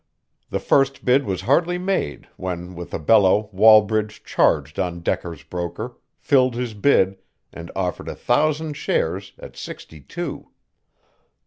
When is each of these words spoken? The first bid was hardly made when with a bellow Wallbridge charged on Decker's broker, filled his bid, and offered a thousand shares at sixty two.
The 0.49 0.59
first 0.59 1.05
bid 1.05 1.25
was 1.25 1.41
hardly 1.41 1.77
made 1.77 2.27
when 2.35 2.73
with 2.73 2.91
a 2.91 2.97
bellow 2.97 3.51
Wallbridge 3.53 4.23
charged 4.23 4.79
on 4.79 5.01
Decker's 5.01 5.43
broker, 5.43 5.95
filled 6.17 6.55
his 6.55 6.73
bid, 6.73 7.19
and 7.53 7.69
offered 7.75 8.07
a 8.07 8.15
thousand 8.15 8.73
shares 8.77 9.33
at 9.37 9.55
sixty 9.55 9.99
two. 10.01 10.49